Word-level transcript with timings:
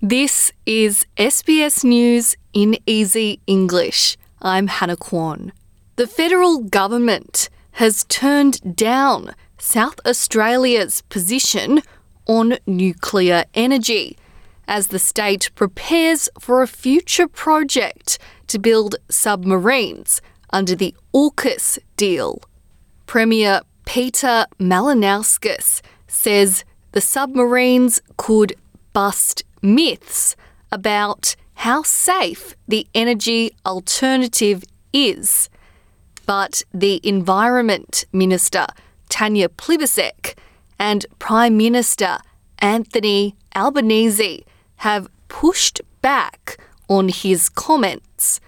This 0.00 0.52
is 0.64 1.04
SBS 1.16 1.82
News 1.82 2.36
in 2.52 2.76
Easy 2.86 3.40
English. 3.48 4.16
I'm 4.40 4.68
Hannah 4.68 4.96
Kwan. 4.96 5.50
The 5.96 6.06
federal 6.06 6.62
government 6.62 7.50
has 7.72 8.04
turned 8.04 8.76
down 8.76 9.34
South 9.58 9.98
Australia's 10.06 11.02
position 11.08 11.82
on 12.26 12.58
nuclear 12.64 13.42
energy 13.54 14.16
as 14.68 14.86
the 14.86 15.00
state 15.00 15.50
prepares 15.56 16.28
for 16.38 16.62
a 16.62 16.68
future 16.68 17.26
project 17.26 18.20
to 18.46 18.60
build 18.60 18.94
submarines 19.08 20.22
under 20.50 20.76
the 20.76 20.94
AUKUS 21.12 21.76
deal. 21.96 22.40
Premier 23.06 23.62
Peter 23.84 24.46
Malinauskas 24.60 25.82
says 26.06 26.64
the 26.92 27.00
submarines 27.00 28.00
could 28.16 28.54
bust 28.92 29.42
myths 29.62 30.36
about 30.70 31.36
how 31.54 31.82
safe 31.82 32.54
the 32.66 32.86
energy 32.94 33.52
alternative 33.66 34.64
is. 34.92 35.48
But 36.26 36.62
the 36.72 37.00
Environment 37.02 38.04
Minister, 38.12 38.66
Tanya 39.08 39.48
Plibersek, 39.48 40.34
and 40.78 41.06
Prime 41.18 41.56
Minister 41.56 42.18
Anthony 42.60 43.34
Albanese 43.56 44.44
have 44.76 45.08
pushed 45.28 45.80
back 46.02 46.58
on 46.88 47.08
his 47.08 47.48
comments. 47.48 48.40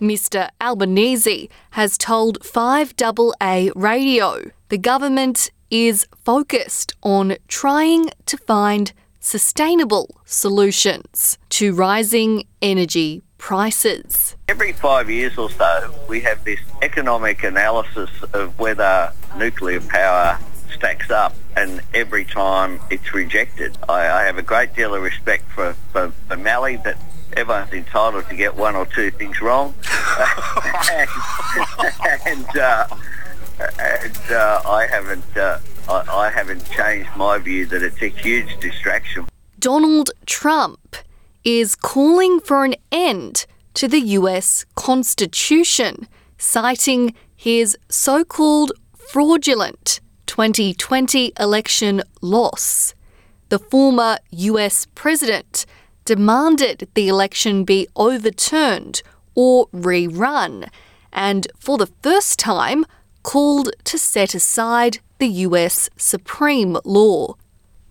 Mr. 0.00 0.48
Albanese 0.60 1.50
has 1.70 1.98
told 1.98 2.40
5AA 2.40 3.72
Radio 3.74 4.50
the 4.68 4.78
government 4.78 5.50
is 5.70 6.06
focused 6.24 6.94
on 7.02 7.36
trying 7.48 8.10
to 8.26 8.36
find 8.36 8.92
sustainable 9.20 10.20
solutions 10.24 11.38
to 11.50 11.74
rising 11.74 12.44
energy 12.62 13.22
prices. 13.38 14.36
Every 14.48 14.72
five 14.72 15.08
years 15.08 15.38
or 15.38 15.50
so, 15.50 15.94
we 16.08 16.20
have 16.20 16.44
this 16.44 16.60
economic 16.82 17.42
analysis 17.44 18.10
of 18.32 18.58
whether 18.58 19.12
nuclear 19.36 19.80
power 19.80 20.38
stacks 20.72 21.10
up, 21.10 21.34
and 21.56 21.80
every 21.94 22.24
time 22.24 22.80
it's 22.90 23.14
rejected. 23.14 23.76
I, 23.88 24.08
I 24.08 24.22
have 24.24 24.38
a 24.38 24.42
great 24.42 24.74
deal 24.74 24.94
of 24.94 25.02
respect 25.02 25.48
for, 25.50 25.74
for, 25.92 26.10
for 26.28 26.36
Mally, 26.36 26.78
but 26.82 26.96
everyone's 27.36 27.72
entitled 27.72 28.28
to 28.28 28.36
get 28.36 28.56
one 28.56 28.76
or 28.76 28.86
two 28.86 29.10
things 29.10 29.40
wrong. 29.40 29.74
and 30.92 31.08
and, 32.26 32.58
uh, 32.58 32.86
and 33.80 34.32
uh, 34.32 34.62
I 34.66 34.86
haven't. 34.90 35.36
Uh, 35.36 35.58
I, 35.88 36.26
I 36.26 36.30
haven't 36.30 36.68
changed 36.70 37.10
my 37.16 37.38
view 37.38 37.64
that 37.66 37.82
it's 37.82 38.02
a 38.02 38.08
huge 38.08 38.60
distraction. 38.60 39.26
Donald 39.58 40.10
Trump 40.26 40.96
is 41.44 41.74
calling 41.74 42.40
for 42.40 42.64
an 42.64 42.74
end 42.92 43.46
to 43.74 43.88
the 43.88 44.00
US 44.00 44.66
Constitution, 44.74 46.06
citing 46.36 47.14
his 47.34 47.76
so 47.88 48.24
called 48.24 48.72
fraudulent 48.96 50.00
2020 50.26 51.32
election 51.40 52.02
loss. 52.20 52.94
The 53.48 53.58
former 53.58 54.18
US 54.30 54.86
president 54.94 55.64
demanded 56.04 56.88
the 56.94 57.08
election 57.08 57.64
be 57.64 57.88
overturned 57.96 59.02
or 59.34 59.68
rerun, 59.68 60.68
and 61.12 61.46
for 61.58 61.78
the 61.78 61.90
first 62.02 62.38
time 62.38 62.84
called 63.22 63.70
to 63.84 63.98
set 63.98 64.34
aside 64.34 64.98
the 65.18 65.28
US 65.46 65.90
Supreme 65.96 66.78
Law. 66.84 67.34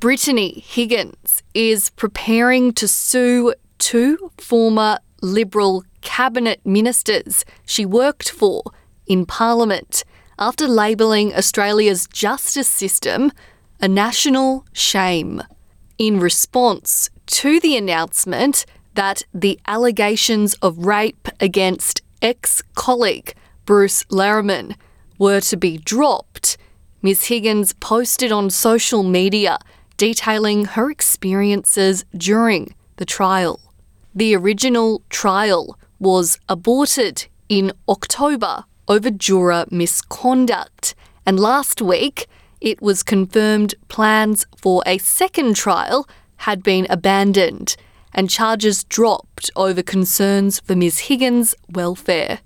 Brittany 0.00 0.64
Higgins 0.66 1.42
is 1.52 1.90
preparing 1.90 2.72
to 2.74 2.88
sue 2.88 3.54
two 3.78 4.32
former 4.38 4.98
Liberal 5.20 5.84
cabinet 6.00 6.60
ministers 6.64 7.44
she 7.66 7.84
worked 7.84 8.30
for 8.30 8.62
in 9.06 9.26
Parliament 9.26 10.02
after 10.38 10.66
labelling 10.66 11.34
Australia's 11.34 12.06
justice 12.06 12.68
system 12.68 13.30
a 13.80 13.88
national 13.88 14.64
shame. 14.72 15.42
In 15.98 16.20
response 16.20 17.10
to 17.26 17.60
the 17.60 17.76
announcement 17.76 18.64
that 18.94 19.22
the 19.34 19.60
allegations 19.66 20.54
of 20.54 20.86
rape 20.86 21.28
against 21.38 22.00
ex 22.22 22.62
colleague 22.74 23.34
Bruce 23.66 24.04
Lehrmann 24.04 24.74
were 25.18 25.40
to 25.42 25.56
be 25.58 25.76
dropped, 25.76 26.56
Ms. 27.02 27.26
Higgins 27.26 27.72
posted 27.72 28.30
on 28.30 28.50
social 28.50 29.02
media 29.02 29.58
detailing 29.96 30.66
her 30.66 30.90
experiences 30.90 32.04
during 32.14 32.74
the 32.96 33.06
trial. 33.06 33.60
The 34.14 34.36
original 34.36 35.02
trial 35.08 35.78
was 35.98 36.38
aborted 36.46 37.26
in 37.48 37.72
October 37.88 38.64
over 38.86 39.10
juror 39.10 39.64
misconduct, 39.70 40.94
and 41.24 41.40
last 41.40 41.80
week 41.80 42.26
it 42.60 42.82
was 42.82 43.02
confirmed 43.02 43.74
plans 43.88 44.44
for 44.56 44.82
a 44.84 44.98
second 44.98 45.56
trial 45.56 46.06
had 46.36 46.62
been 46.62 46.86
abandoned 46.90 47.76
and 48.12 48.28
charges 48.28 48.84
dropped 48.84 49.50
over 49.56 49.82
concerns 49.82 50.60
for 50.60 50.76
Ms. 50.76 51.00
Higgins' 51.00 51.54
welfare. 51.70 52.40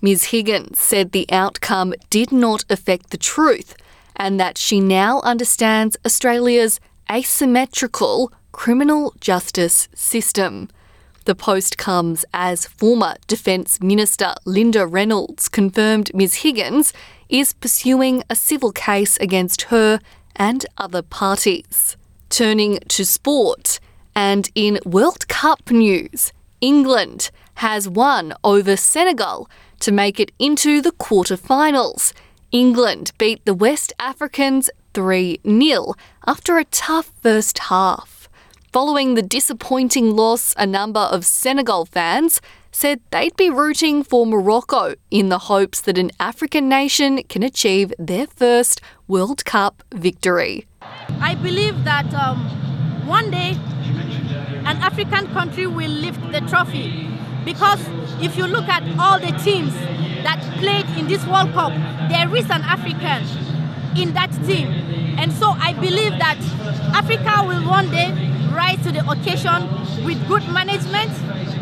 Ms. 0.00 0.24
Higgins 0.24 0.78
said 0.78 1.12
the 1.12 1.26
outcome 1.30 1.92
did 2.08 2.32
not 2.32 2.64
affect 2.70 3.10
the 3.10 3.18
truth 3.18 3.74
and 4.16 4.38
that 4.38 4.58
she 4.58 4.80
now 4.80 5.20
understands 5.20 5.96
Australia's 6.04 6.80
asymmetrical 7.10 8.32
criminal 8.52 9.14
justice 9.20 9.88
system. 9.94 10.68
The 11.24 11.34
post 11.34 11.78
comes 11.78 12.24
as 12.32 12.66
former 12.66 13.16
Defence 13.26 13.80
Minister 13.80 14.34
Linda 14.44 14.86
Reynolds 14.86 15.48
confirmed 15.48 16.10
Ms 16.14 16.36
Higgins 16.36 16.92
is 17.28 17.52
pursuing 17.52 18.22
a 18.28 18.34
civil 18.34 18.72
case 18.72 19.16
against 19.18 19.62
her 19.62 20.00
and 20.36 20.64
other 20.78 21.02
parties. 21.02 21.96
Turning 22.30 22.78
to 22.88 23.04
sport, 23.04 23.80
and 24.14 24.50
in 24.54 24.78
World 24.84 25.28
Cup 25.28 25.70
news, 25.70 26.32
England 26.60 27.30
has 27.54 27.88
won 27.88 28.32
over 28.42 28.76
Senegal 28.76 29.48
to 29.80 29.92
make 29.92 30.18
it 30.18 30.32
into 30.38 30.80
the 30.80 30.92
quarterfinals. 30.92 32.12
England 32.52 33.12
beat 33.16 33.44
the 33.44 33.54
West 33.54 33.92
Africans 34.00 34.70
3 34.94 35.40
0 35.46 35.94
after 36.26 36.58
a 36.58 36.64
tough 36.64 37.12
first 37.22 37.58
half. 37.70 38.28
Following 38.72 39.14
the 39.14 39.22
disappointing 39.22 40.16
loss, 40.16 40.52
a 40.56 40.66
number 40.66 41.00
of 41.00 41.24
Senegal 41.24 41.84
fans 41.84 42.40
said 42.72 43.00
they'd 43.10 43.36
be 43.36 43.50
rooting 43.50 44.02
for 44.02 44.26
Morocco 44.26 44.94
in 45.12 45.28
the 45.28 45.38
hopes 45.38 45.80
that 45.82 45.96
an 45.96 46.10
African 46.18 46.68
nation 46.68 47.22
can 47.24 47.44
achieve 47.44 47.92
their 48.00 48.26
first 48.26 48.80
World 49.06 49.44
Cup 49.44 49.84
victory. 49.94 50.66
I 51.20 51.36
believe 51.36 51.84
that 51.84 52.12
um, 52.14 52.38
one 53.06 53.30
day 53.30 53.56
an 54.66 54.76
African 54.82 55.28
country 55.28 55.68
will 55.68 55.90
lift 55.90 56.20
the 56.32 56.40
trophy 56.40 57.08
because 57.44 57.80
if 58.20 58.36
you 58.36 58.46
look 58.46 58.68
at 58.68 58.82
all 58.98 59.20
the 59.20 59.32
teams 59.38 59.72
that 60.22 60.40
played 60.58 60.86
in 60.98 61.06
this 61.06 61.24
World 61.26 61.52
Cup, 61.52 61.72
there 62.08 62.34
is 62.34 62.44
an 62.50 62.62
African 62.62 63.26
in 63.96 64.12
that 64.14 64.30
team. 64.46 64.68
And 65.18 65.32
so 65.32 65.50
I 65.50 65.72
believe 65.74 66.12
that 66.18 66.38
Africa 66.94 67.44
will 67.46 67.68
one 67.68 67.90
day 67.90 68.10
rise 68.52 68.82
to 68.84 68.92
the 68.92 69.08
occasion 69.10 69.68
with 70.04 70.26
good 70.28 70.46
management, 70.48 71.10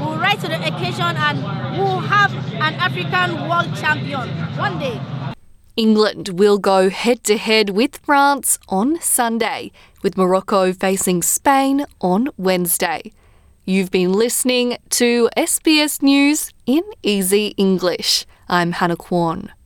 will 0.00 0.16
rise 0.16 0.40
to 0.42 0.48
the 0.48 0.60
occasion 0.66 1.16
and 1.16 1.42
will 1.78 2.00
have 2.00 2.32
an 2.32 2.74
African 2.74 3.48
world 3.48 3.74
champion 3.76 4.28
one 4.56 4.78
day. 4.78 5.00
England 5.76 6.30
will 6.30 6.58
go 6.58 6.90
head 6.90 7.24
to 7.24 7.36
head 7.38 7.70
with 7.70 7.96
France 7.98 8.58
on 8.68 9.00
Sunday, 9.00 9.72
with 10.02 10.16
Morocco 10.16 10.72
facing 10.72 11.22
Spain 11.22 11.86
on 12.00 12.28
Wednesday. 12.36 13.12
You've 13.64 13.90
been 13.90 14.12
listening 14.12 14.76
to 14.90 15.30
SBS 15.36 16.02
News 16.02 16.50
in 16.66 16.82
Easy 17.02 17.54
English. 17.56 18.26
I'm 18.52 18.72
Hannah 18.72 18.96
Kwan. 18.96 19.52